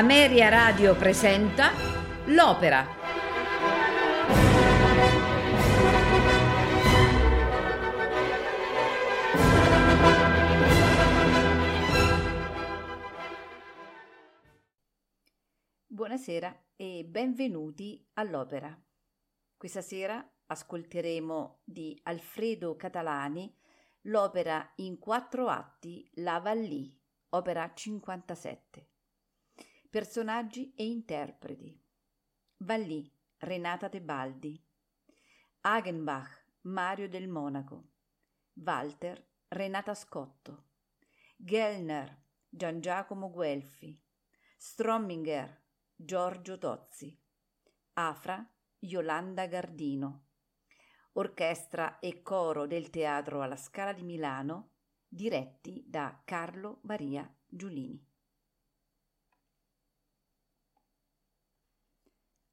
Ameria 0.00 0.48
Radio 0.48 0.96
presenta 0.96 1.72
L'Opera. 2.28 2.86
Buonasera 15.86 16.64
e 16.76 17.04
benvenuti 17.06 18.02
all'Opera. 18.14 18.74
Questa 19.54 19.82
sera 19.82 20.26
ascolteremo 20.46 21.60
di 21.62 22.00
Alfredo 22.04 22.74
Catalani 22.74 23.54
l'opera 24.04 24.66
in 24.76 24.98
quattro 24.98 25.48
atti 25.48 26.10
La 26.14 26.40
Vallée, 26.40 26.90
opera 27.28 27.70
57. 27.74 28.89
Personaggi 29.90 30.72
e 30.76 30.86
interpreti. 30.86 31.76
Vallì, 32.58 33.12
Renata 33.38 33.88
Tebaldi. 33.88 34.64
Hagenbach, 35.62 36.46
Mario 36.60 37.08
del 37.08 37.26
Monaco. 37.26 37.88
Walter, 38.52 39.20
Renata 39.48 39.94
Scotto. 39.94 40.66
Gellner, 41.34 42.22
Gian 42.48 42.80
Giacomo 42.80 43.32
Guelfi. 43.32 44.00
Stromminger, 44.56 45.60
Giorgio 45.96 46.56
Tozzi. 46.56 47.20
Afra, 47.94 48.48
Yolanda 48.78 49.48
Gardino. 49.48 50.26
Orchestra 51.14 51.98
e 51.98 52.22
coro 52.22 52.68
del 52.68 52.90
Teatro 52.90 53.42
alla 53.42 53.56
Scala 53.56 53.92
di 53.92 54.04
Milano, 54.04 54.74
diretti 55.08 55.82
da 55.84 56.22
Carlo 56.24 56.78
Maria 56.82 57.28
Giulini. 57.44 58.09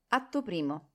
Atto 0.10 0.42
primo. 0.42 0.94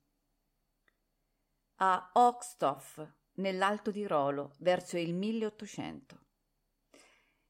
A 1.81 2.13
Oxtoff, 2.15 3.07
nell'Alto 3.35 3.93
Tirolo, 3.93 4.55
verso 4.61 4.97
il 4.97 5.13
1800. 5.13 6.21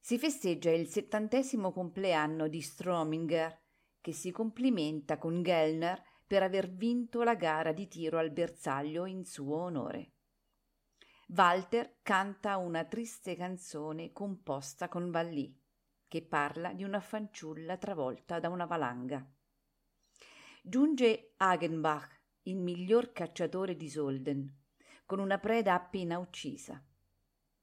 Si 0.01 0.19
festeggia 0.19 0.73
il 0.73 0.89
settantesimo 0.89 1.71
compleanno 1.71 2.49
di 2.49 2.61
Strominger, 2.61 3.57
che 4.01 4.13
si 4.13 4.33
complimenta 4.33 5.19
con 5.19 5.41
Gellner 5.45 6.03
per 6.27 6.43
aver 6.43 6.69
vinto 6.69 7.23
la 7.23 7.37
gara 7.37 7.71
di 7.71 7.87
tiro 7.87 8.19
al 8.19 8.33
bersaglio 8.33 9.07
in 9.07 9.25
suo 9.25 9.59
onore. 9.59 10.15
Walter 11.29 11.99
canta 12.03 12.57
una 12.57 12.85
triste 12.87 13.37
canzone 13.37 14.11
composta 14.11 14.89
con 14.89 15.13
Vallì, 15.13 15.57
che 16.09 16.23
parla 16.23 16.73
di 16.73 16.83
una 16.83 16.99
fanciulla 16.99 17.77
travolta 17.77 18.41
da 18.41 18.49
una 18.49 18.67
valanga. 18.67 19.25
Giunge 20.65 21.33
Hagenbach, 21.39 22.21
il 22.43 22.57
miglior 22.57 23.11
cacciatore 23.11 23.77
di 23.77 23.91
Solden, 23.91 24.49
con 25.05 25.19
una 25.19 25.39
preda 25.39 25.75
appena 25.75 26.19
uccisa. 26.21 26.81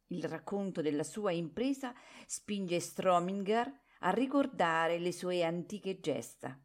Il 0.08 0.26
racconto 0.26 0.82
della 0.82 1.04
sua 1.04 1.32
impresa 1.32 1.94
spinge 2.26 2.82
Strominger 2.82 3.74
a 4.00 4.10
ricordare 4.10 5.00
le 5.00 5.14
sue 5.14 5.46
antiche 5.46 6.02
gesta. 6.02 6.60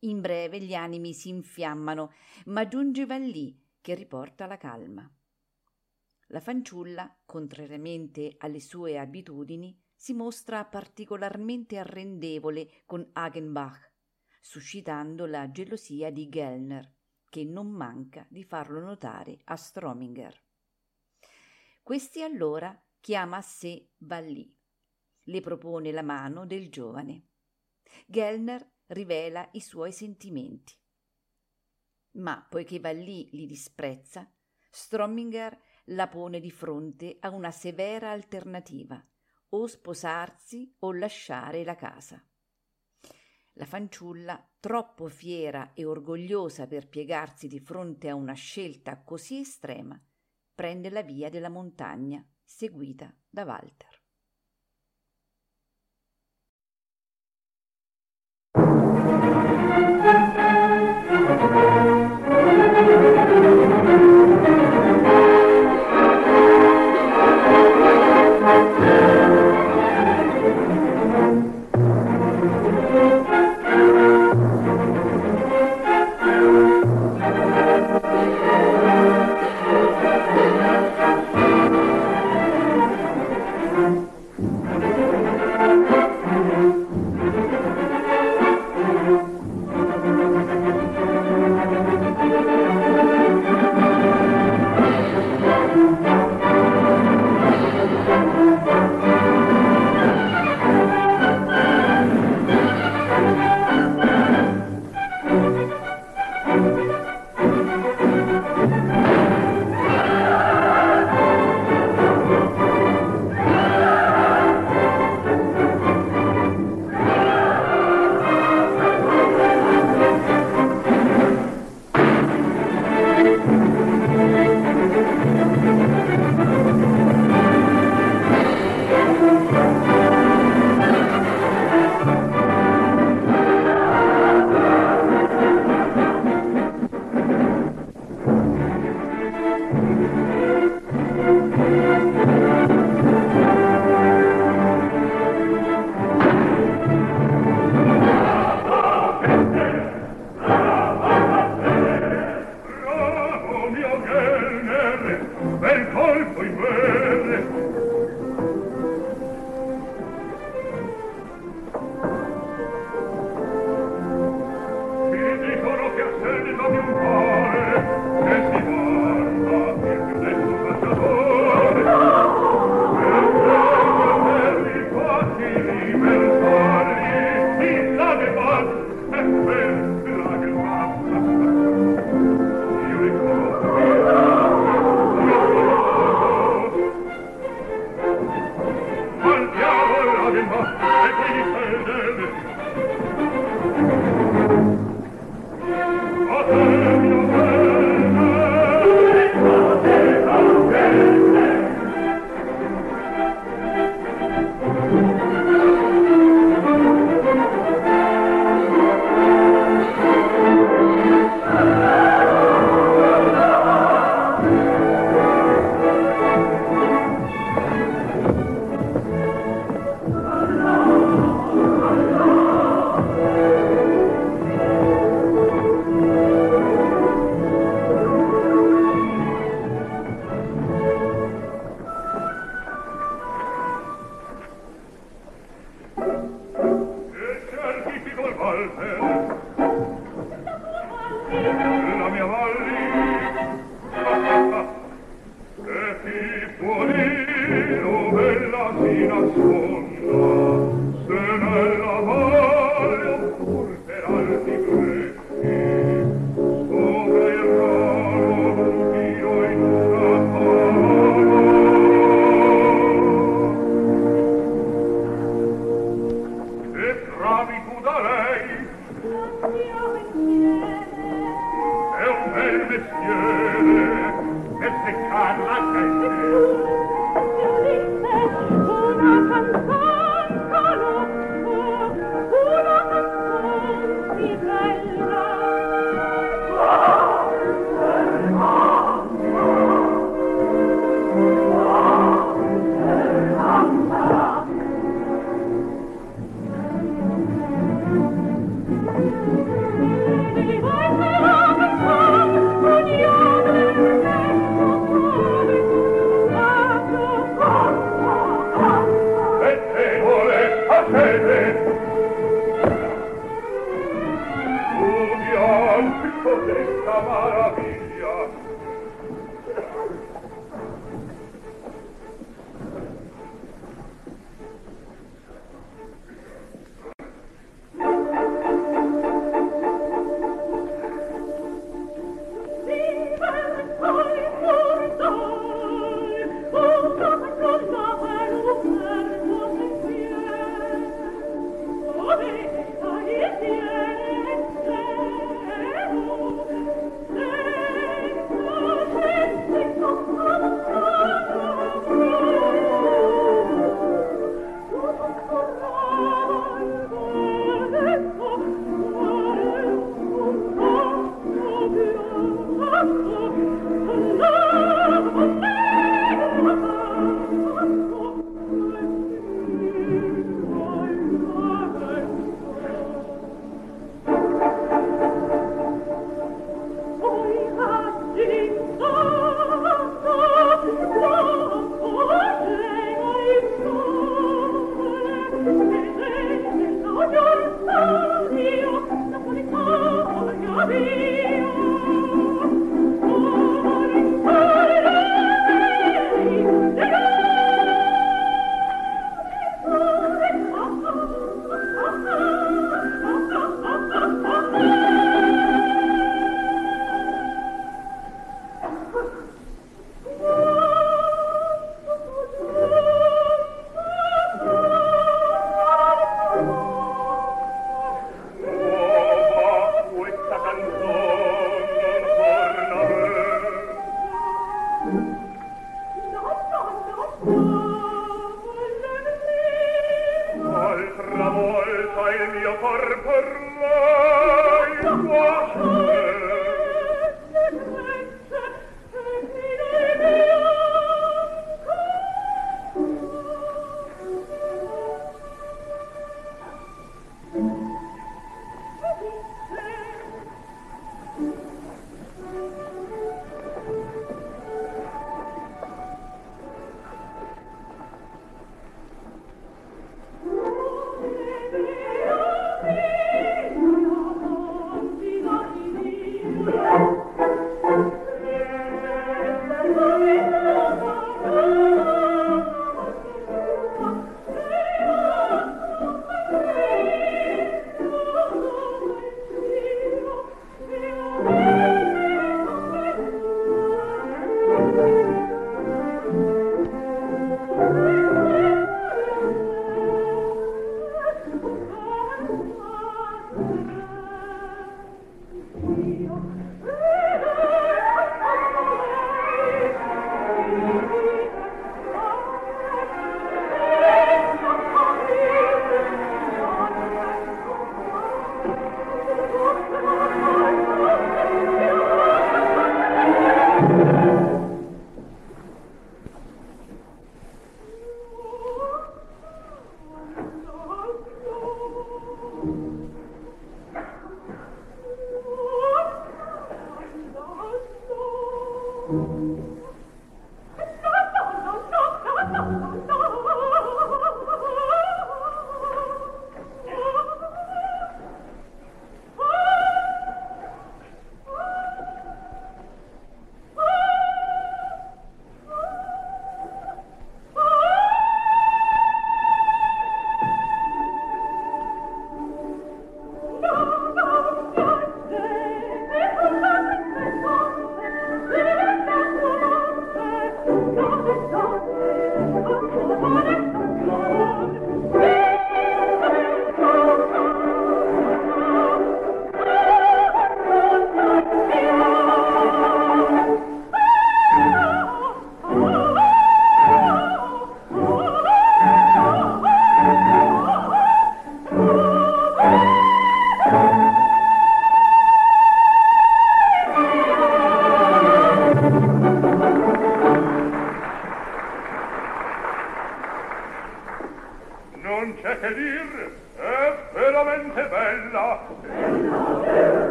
In 0.00 0.22
breve 0.22 0.58
gli 0.58 0.72
animi 0.72 1.12
si 1.12 1.28
infiammano, 1.28 2.14
ma 2.46 2.66
giunge 2.66 3.04
Vallì 3.04 3.54
che 3.82 3.94
riporta 3.94 4.46
la 4.46 4.56
calma. 4.56 5.06
La 6.28 6.40
fanciulla, 6.40 7.14
contrariamente 7.26 8.36
alle 8.38 8.60
sue 8.60 8.98
abitudini, 8.98 9.78
si 9.94 10.14
mostra 10.14 10.64
particolarmente 10.64 11.76
arrendevole 11.76 12.84
con 12.86 13.06
Hagenbach 13.12 13.92
suscitando 14.44 15.24
la 15.24 15.50
gelosia 15.50 16.10
di 16.10 16.28
Gellner, 16.28 16.92
che 17.30 17.44
non 17.44 17.70
manca 17.70 18.26
di 18.28 18.44
farlo 18.44 18.78
notare 18.80 19.40
a 19.44 19.56
Strominger. 19.56 20.38
Questi 21.82 22.22
allora 22.22 22.78
chiama 23.00 23.38
a 23.38 23.40
sé 23.40 23.92
Vallì, 23.96 24.54
le 25.22 25.40
propone 25.40 25.92
la 25.92 26.02
mano 26.02 26.44
del 26.44 26.68
giovane. 26.68 27.28
Gellner 28.06 28.70
rivela 28.88 29.48
i 29.52 29.60
suoi 29.60 29.92
sentimenti. 29.92 30.78
Ma 32.12 32.46
poiché 32.46 32.78
Vallì 32.80 33.30
li 33.32 33.46
disprezza, 33.46 34.30
Strominger 34.70 35.58
la 35.84 36.06
pone 36.06 36.38
di 36.38 36.50
fronte 36.50 37.16
a 37.20 37.30
una 37.30 37.50
severa 37.50 38.10
alternativa, 38.10 39.02
o 39.48 39.66
sposarsi 39.66 40.70
o 40.80 40.92
lasciare 40.92 41.64
la 41.64 41.76
casa. 41.76 42.22
La 43.56 43.66
fanciulla, 43.66 44.44
troppo 44.58 45.08
fiera 45.08 45.72
e 45.74 45.84
orgogliosa 45.84 46.66
per 46.66 46.88
piegarsi 46.88 47.46
di 47.46 47.60
fronte 47.60 48.08
a 48.08 48.14
una 48.16 48.32
scelta 48.32 49.00
così 49.02 49.40
estrema, 49.40 50.00
prende 50.52 50.90
la 50.90 51.02
via 51.02 51.30
della 51.30 51.48
montagna, 51.48 52.24
seguita 52.42 53.14
da 53.28 53.44
Walter. 53.44 54.02
Al 58.56 60.02
diavolo, 60.02 60.33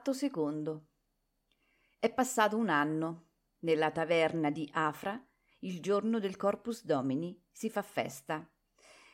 Atto 0.00 0.14
secondo. 0.14 0.86
È 1.98 2.10
passato 2.10 2.56
un 2.56 2.70
anno. 2.70 3.32
Nella 3.58 3.90
taverna 3.90 4.48
di 4.48 4.66
Afra, 4.72 5.22
il 5.58 5.82
giorno 5.82 6.18
del 6.18 6.38
Corpus 6.38 6.86
Domini, 6.86 7.38
si 7.52 7.68
fa 7.68 7.82
festa. 7.82 8.50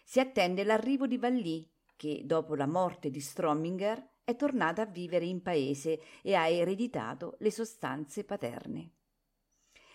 Si 0.05 0.21
attende 0.21 0.63
l'arrivo 0.63 1.09
di 1.09 1.19
Vallì, 1.19 1.69
che 1.97 2.23
dopo 2.25 2.55
la 2.55 2.69
morte 2.69 3.11
di 3.11 3.19
Strominger 3.19 4.11
è 4.23 4.37
tornata 4.37 4.83
a 4.83 4.87
vivere 4.87 5.25
in 5.25 5.43
paese 5.43 6.01
e 6.23 6.37
ha 6.37 6.47
ereditato 6.47 7.35
le 7.41 7.51
sostanze 7.51 8.23
paterne. 8.23 8.93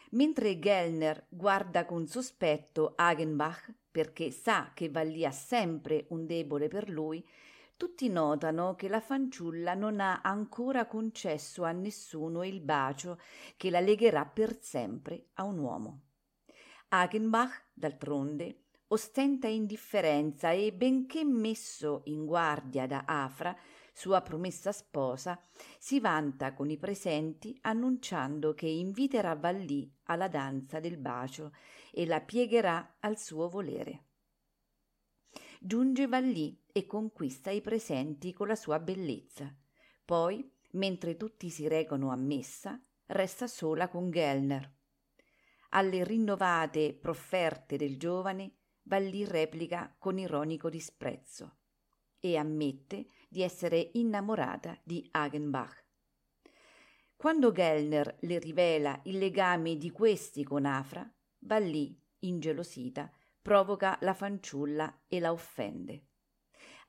Mentre 0.09 0.59
Gellner 0.59 1.25
guarda 1.29 1.85
con 1.85 2.05
sospetto 2.05 2.95
Hagenbach 2.97 3.73
perché 3.89 4.29
sa 4.29 4.73
che 4.75 4.89
Vallì 4.89 5.25
ha 5.25 5.31
sempre 5.31 6.07
un 6.09 6.25
debole 6.25 6.67
per 6.67 6.89
lui, 6.89 7.25
tutti 7.81 8.09
notano 8.09 8.75
che 8.75 8.87
la 8.87 8.99
fanciulla 8.99 9.73
non 9.73 9.99
ha 9.99 10.21
ancora 10.21 10.85
concesso 10.85 11.63
a 11.63 11.71
nessuno 11.71 12.43
il 12.43 12.61
bacio 12.61 13.19
che 13.57 13.71
la 13.71 13.79
legherà 13.79 14.23
per 14.23 14.61
sempre 14.61 15.29
a 15.33 15.45
un 15.45 15.57
uomo. 15.57 16.01
Hagenbach, 16.89 17.69
d'altronde, 17.73 18.65
ostenta 18.89 19.47
indifferenza 19.47 20.51
e, 20.51 20.71
benché 20.71 21.25
messo 21.25 22.01
in 22.03 22.27
guardia 22.27 22.85
da 22.85 23.01
Afra, 23.07 23.57
sua 23.91 24.21
promessa 24.21 24.71
sposa, 24.71 25.41
si 25.79 25.99
vanta 25.99 26.53
con 26.53 26.69
i 26.69 26.77
presenti 26.77 27.57
annunciando 27.61 28.53
che 28.53 28.67
inviterà 28.67 29.33
Vallì 29.33 29.91
alla 30.03 30.27
danza 30.27 30.79
del 30.79 30.97
bacio 30.97 31.51
e 31.91 32.05
la 32.05 32.21
piegherà 32.21 32.97
al 32.99 33.17
suo 33.17 33.49
volere. 33.49 34.03
Giunge 35.59 36.05
Vallì 36.05 36.60
e 36.71 36.85
conquista 36.85 37.49
i 37.49 37.61
presenti 37.61 38.33
con 38.33 38.47
la 38.47 38.55
sua 38.55 38.79
bellezza. 38.79 39.53
Poi, 40.05 40.49
mentre 40.71 41.17
tutti 41.17 41.49
si 41.49 41.67
regano 41.67 42.11
a 42.11 42.15
messa, 42.15 42.81
resta 43.07 43.47
sola 43.47 43.87
con 43.87 44.09
Gellner. 44.11 44.71
Alle 45.69 46.03
rinnovate 46.03 46.93
profferte 46.93 47.77
del 47.77 47.97
giovane, 47.97 48.55
Vallì 48.83 49.25
replica 49.25 49.95
con 49.97 50.17
ironico 50.17 50.69
disprezzo 50.69 51.57
e 52.19 52.35
ammette 52.35 53.07
di 53.29 53.41
essere 53.41 53.91
innamorata 53.93 54.77
di 54.83 55.07
Hagenbach. 55.11 55.85
Quando 57.15 57.51
Gellner 57.51 58.17
le 58.21 58.39
rivela 58.39 58.99
il 59.05 59.17
legame 59.17 59.77
di 59.77 59.91
questi 59.91 60.43
con 60.43 60.65
Afra, 60.65 61.07
Vallì, 61.39 61.95
ingelosita, 62.19 63.11
provoca 63.41 63.97
la 64.01 64.13
fanciulla 64.13 65.03
e 65.07 65.19
la 65.19 65.31
offende. 65.31 66.07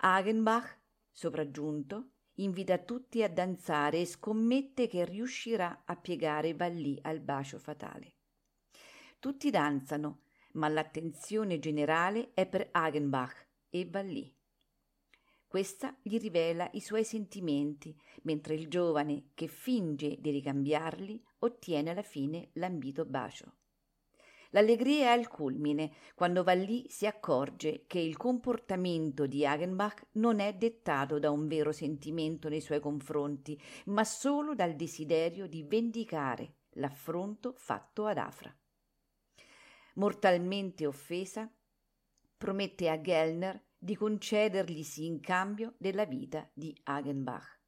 Hagenbach, 0.05 0.81
sopraggiunto, 1.13 2.15
invita 2.35 2.77
tutti 2.79 3.23
a 3.23 3.31
danzare 3.31 4.01
e 4.01 4.05
scommette 4.05 4.89
che 4.89 5.05
riuscirà 5.05 5.85
a 5.85 5.95
piegare 5.95 6.55
Vallì 6.55 6.99
al 7.03 7.21
bacio 7.21 7.61
fatale. 7.61 8.17
Tutti 9.21 9.49
danzano, 9.51 10.23
ma 10.55 10.67
l'attenzione 10.67 11.61
generale 11.61 12.33
è 12.35 12.49
per 12.49 12.71
Hagenbach 12.73 13.47
e 13.71 13.87
Vallì. 13.89 14.37
Questa 15.47 15.97
gli 16.03 16.19
rivela 16.19 16.69
i 16.73 16.81
suoi 16.81 17.05
sentimenti, 17.05 17.97
mentre 18.23 18.55
il 18.55 18.67
giovane, 18.67 19.31
che 19.35 19.47
finge 19.47 20.21
di 20.21 20.31
ricambiarli, 20.31 21.25
ottiene 21.39 21.91
alla 21.91 22.03
fine 22.03 22.51
l'ambito 22.55 23.05
bacio. 23.05 23.55
L'allegria 24.55 25.07
è 25.07 25.19
al 25.19 25.29
culmine 25.29 25.93
quando 26.15 26.43
Vallì 26.43 26.85
si 26.89 27.07
accorge 27.07 27.85
che 27.87 27.99
il 27.99 28.19
comportamento 28.19 29.27
di 29.27 29.47
Hagenbach 29.47 30.09
non 30.13 30.41
è 30.41 30.53
dettato 30.55 31.19
da 31.19 31.31
un 31.31 31.47
vero 31.49 31.73
sentimento 31.73 32.51
nei 32.51 32.61
suoi 32.61 32.79
confronti, 32.79 33.59
ma 33.87 34.05
solo 34.05 34.55
dal 34.55 34.75
desiderio 34.75 35.47
di 35.47 35.63
vendicare 35.63 36.57
l'affronto 36.73 37.55
fatto 37.57 38.05
ad 38.05 38.19
Afra. 38.19 38.55
Mortalmente 39.95 40.87
offesa, 40.87 41.51
promette 42.37 42.91
a 42.91 43.01
Gellner 43.01 43.63
di 43.79 43.97
concederglisi 43.97 45.07
in 45.07 45.21
cambio 45.21 45.75
della 45.79 46.05
vita 46.05 46.47
di 46.53 46.79
Hagenbach. 46.85 47.62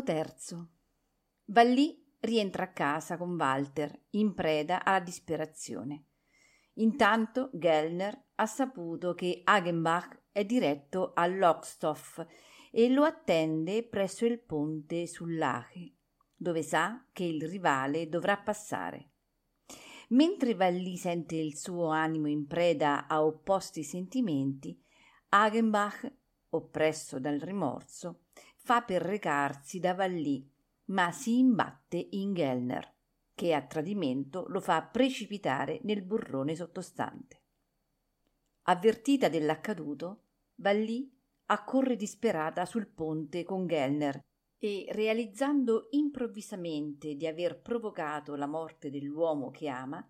Atto 0.00 0.12
terzo. 0.12 0.68
Vallì 1.46 2.16
rientra 2.20 2.62
a 2.62 2.72
casa 2.72 3.18
con 3.18 3.34
Walter, 3.34 4.06
in 4.12 4.32
preda 4.32 4.82
alla 4.82 5.00
disperazione. 5.00 6.06
Intanto 6.74 7.50
Gellner 7.52 8.28
ha 8.36 8.46
saputo 8.46 9.12
che 9.12 9.42
Hagenbach 9.44 10.22
è 10.32 10.46
diretto 10.46 11.12
a 11.14 11.26
Lockstoff 11.26 12.24
e 12.70 12.88
lo 12.88 13.04
attende 13.04 13.82
presso 13.82 14.24
il 14.24 14.40
ponte 14.40 15.06
sull'Ache, 15.06 15.96
dove 16.34 16.62
sa 16.62 17.06
che 17.12 17.24
il 17.24 17.46
rivale 17.46 18.08
dovrà 18.08 18.38
passare. 18.38 19.10
Mentre 20.10 20.54
Vallì 20.54 20.96
sente 20.96 21.36
il 21.36 21.58
suo 21.58 21.88
animo 21.88 22.26
in 22.26 22.46
preda 22.46 23.06
a 23.06 23.22
opposti 23.22 23.82
sentimenti, 23.82 24.82
Hagenbach, 25.28 26.10
oppresso 26.52 27.20
dal 27.20 27.38
rimorso, 27.38 28.28
fa 28.62 28.82
per 28.82 29.02
recarsi 29.02 29.80
da 29.80 29.94
Vallì, 29.94 30.48
ma 30.86 31.10
si 31.12 31.38
imbatte 31.38 32.08
in 32.10 32.34
Gellner, 32.34 32.94
che 33.34 33.54
a 33.54 33.62
tradimento 33.62 34.44
lo 34.48 34.60
fa 34.60 34.82
precipitare 34.82 35.80
nel 35.84 36.02
burrone 36.02 36.54
sottostante. 36.54 37.42
Avvertita 38.64 39.28
dell'accaduto, 39.28 40.24
Vallì 40.56 41.10
accorre 41.46 41.96
disperata 41.96 42.66
sul 42.66 42.86
ponte 42.86 43.44
con 43.44 43.66
Gellner 43.66 44.20
e, 44.58 44.86
realizzando 44.90 45.88
improvvisamente 45.90 47.14
di 47.14 47.26
aver 47.26 47.60
provocato 47.60 48.34
la 48.36 48.46
morte 48.46 48.90
dell'uomo 48.90 49.50
che 49.50 49.68
ama, 49.68 50.06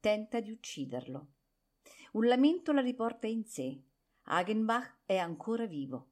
tenta 0.00 0.40
di 0.40 0.50
ucciderlo. 0.50 1.32
Un 2.12 2.26
lamento 2.26 2.72
la 2.72 2.80
riporta 2.80 3.26
in 3.26 3.44
sé. 3.44 3.78
Hagenbach 4.22 5.00
è 5.04 5.18
ancora 5.18 5.66
vivo 5.66 6.09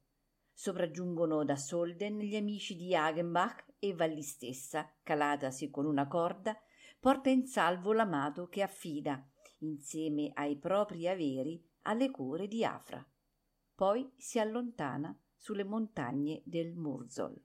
sopraggiungono 0.59 1.45
da 1.45 1.55
Solden 1.55 2.19
gli 2.19 2.35
amici 2.35 2.75
di 2.75 2.93
Hagenbach 2.93 3.65
e 3.79 3.95
Valli 3.95 4.23
stessa, 4.23 4.93
calatasi 5.05 5.71
con 5.71 5.87
una 5.87 6.09
corda, 6.09 6.59
porta 6.99 7.31
in 7.31 7.47
salvo 7.47 7.93
l'amato 7.93 8.49
che 8.49 8.63
affida, 8.63 9.25
insieme 9.59 10.33
ai 10.35 10.59
propri 10.59 11.07
averi, 11.07 11.65
alle 11.83 12.11
cure 12.11 12.49
di 12.49 12.65
Afra. 12.65 13.09
Poi 13.73 14.11
si 14.17 14.41
allontana 14.41 15.17
sulle 15.37 15.63
montagne 15.63 16.43
del 16.45 16.75
Murzol. 16.75 17.41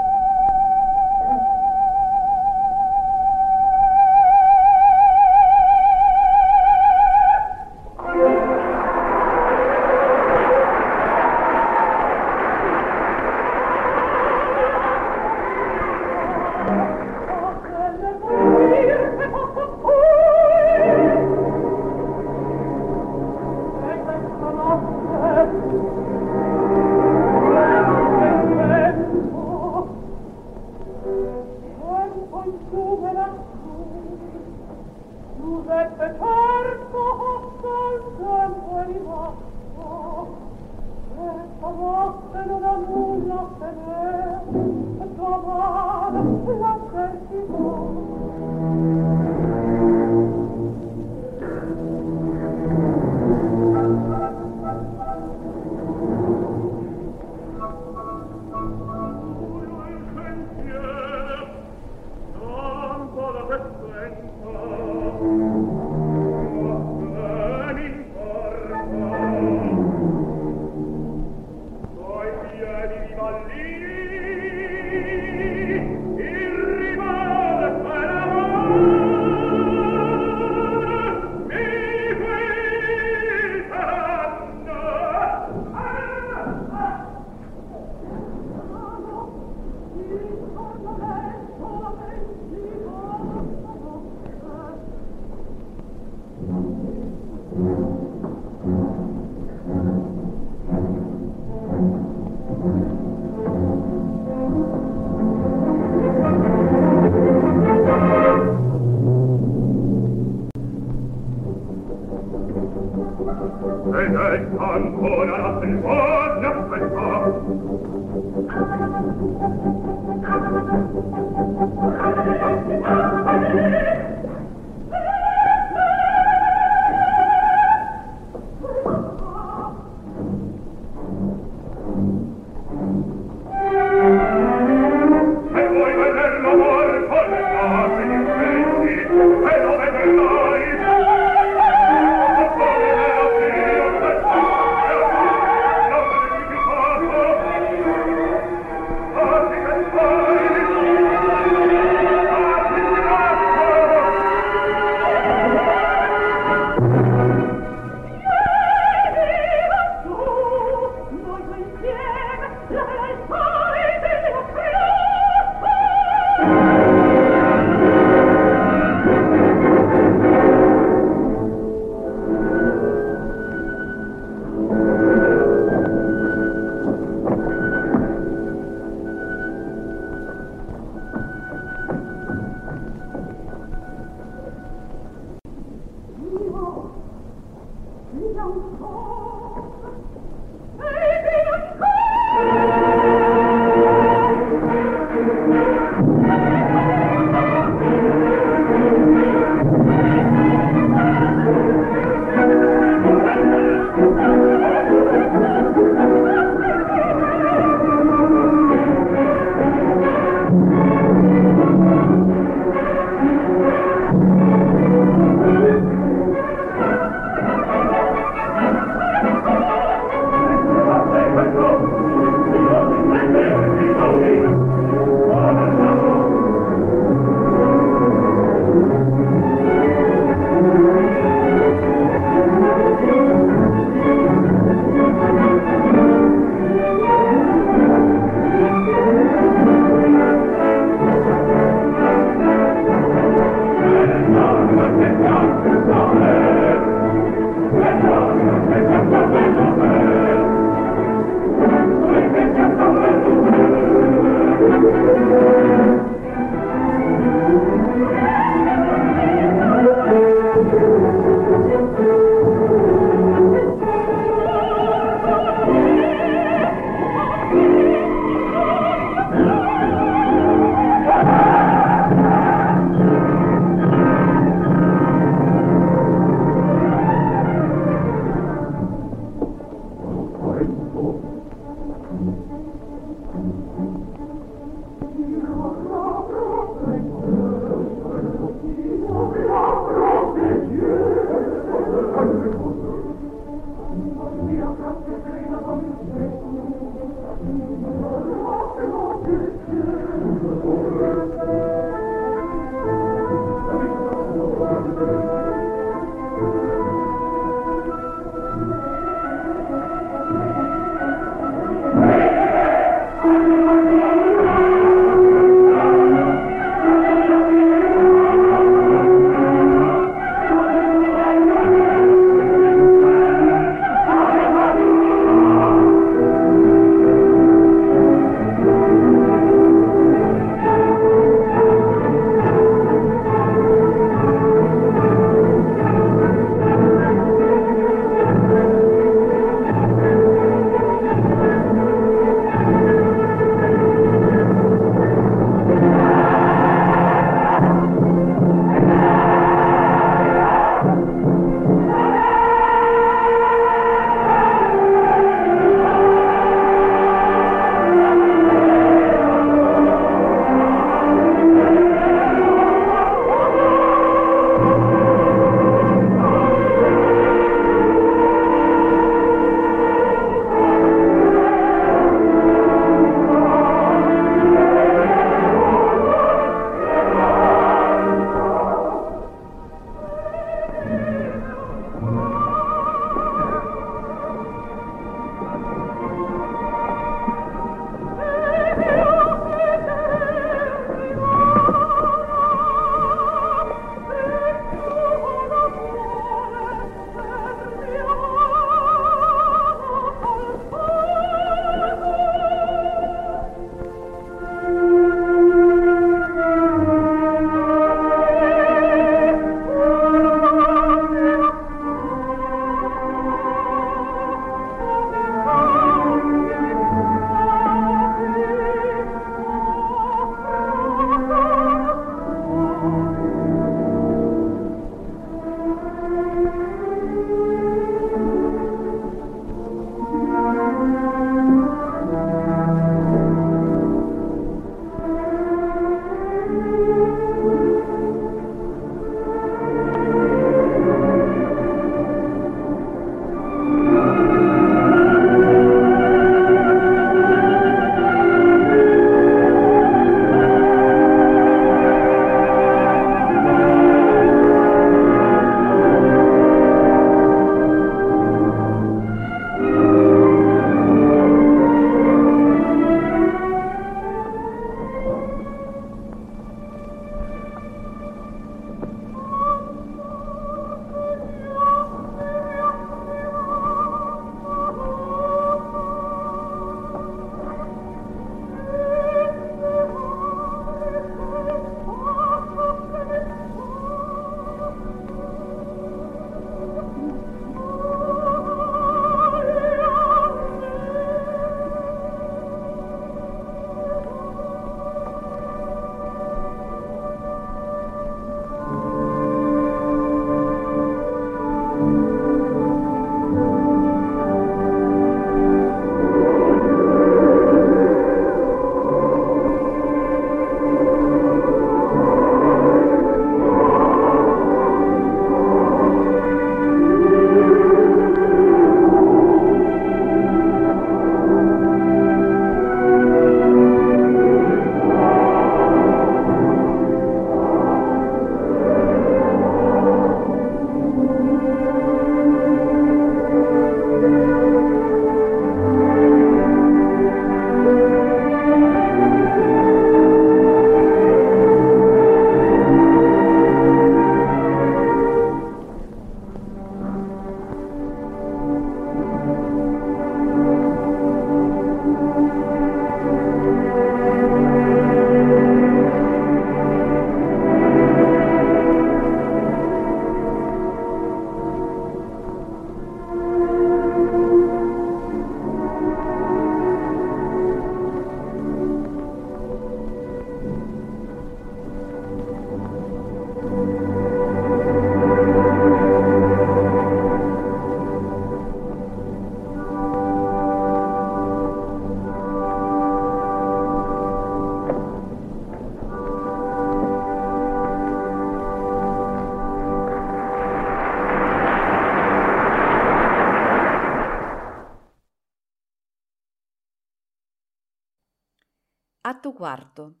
Atto 599.22 599.34
quarto. 599.34 600.00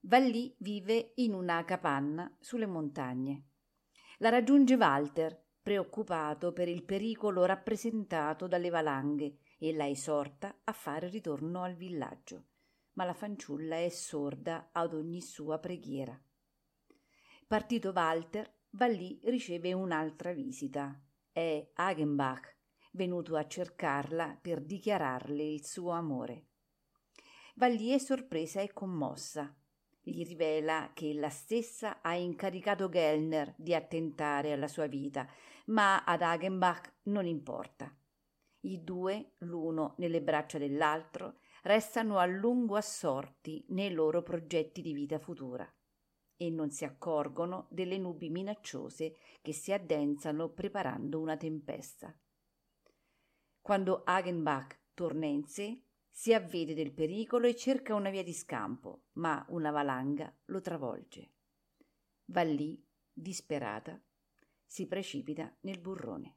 Vallì 0.00 0.52
vive 0.58 1.12
in 1.18 1.34
una 1.34 1.64
capanna 1.64 2.36
sulle 2.40 2.66
montagne. 2.66 3.50
La 4.18 4.28
raggiunge 4.28 4.74
Walter, 4.74 5.40
preoccupato 5.62 6.52
per 6.52 6.66
il 6.66 6.82
pericolo 6.82 7.44
rappresentato 7.44 8.48
dalle 8.48 8.70
valanghe, 8.70 9.38
e 9.56 9.72
la 9.72 9.86
esorta 9.86 10.62
a 10.64 10.72
fare 10.72 11.10
ritorno 11.10 11.62
al 11.62 11.76
villaggio. 11.76 12.46
Ma 12.94 13.04
la 13.04 13.14
fanciulla 13.14 13.76
è 13.76 13.88
sorda 13.88 14.70
ad 14.72 14.94
ogni 14.94 15.20
sua 15.20 15.60
preghiera. 15.60 16.20
Partito 17.46 17.92
Walter, 17.94 18.52
Vallì 18.70 19.20
riceve 19.26 19.72
un'altra 19.74 20.32
visita. 20.32 21.00
È 21.30 21.70
Hagenbach, 21.74 22.56
venuto 22.94 23.36
a 23.36 23.46
cercarla 23.46 24.40
per 24.42 24.60
dichiararle 24.60 25.44
il 25.44 25.64
suo 25.64 25.90
amore. 25.92 26.46
Vallì 27.54 27.90
è 27.90 27.98
sorpresa 27.98 28.60
e 28.60 28.72
commossa. 28.72 29.54
Gli 30.00 30.24
rivela 30.24 30.90
che 30.94 31.10
ella 31.10 31.28
stessa 31.28 32.00
ha 32.00 32.14
incaricato 32.14 32.88
Gellner 32.88 33.54
di 33.56 33.74
attentare 33.74 34.52
alla 34.52 34.68
sua 34.68 34.86
vita, 34.86 35.28
ma 35.66 36.04
ad 36.04 36.22
Hagenbach 36.22 36.94
non 37.04 37.26
importa. 37.26 37.94
I 38.64 38.82
due, 38.82 39.32
l'uno 39.38 39.94
nelle 39.98 40.22
braccia 40.22 40.58
dell'altro, 40.58 41.38
restano 41.62 42.18
a 42.18 42.26
lungo 42.26 42.76
assorti 42.76 43.64
nei 43.68 43.92
loro 43.92 44.22
progetti 44.22 44.82
di 44.82 44.92
vita 44.92 45.18
futura 45.18 45.68
e 46.36 46.50
non 46.50 46.70
si 46.70 46.84
accorgono 46.84 47.66
delle 47.70 47.98
nubi 47.98 48.28
minacciose 48.28 49.16
che 49.40 49.52
si 49.52 49.72
addensano 49.72 50.48
preparando 50.48 51.20
una 51.20 51.36
tempesta. 51.36 52.12
Quando 53.60 54.02
Hagenbach 54.04 54.80
torna 54.92 55.26
in 55.26 55.44
sé, 55.44 55.80
si 56.14 56.34
avvede 56.34 56.74
del 56.74 56.92
pericolo 56.92 57.46
e 57.46 57.56
cerca 57.56 57.94
una 57.94 58.10
via 58.10 58.22
di 58.22 58.34
scampo, 58.34 59.06
ma 59.14 59.44
una 59.48 59.70
valanga 59.70 60.32
lo 60.46 60.60
travolge. 60.60 61.32
Va 62.26 62.42
lì, 62.42 62.80
disperata, 63.10 64.00
si 64.64 64.86
precipita 64.86 65.52
nel 65.62 65.80
burrone. 65.80 66.36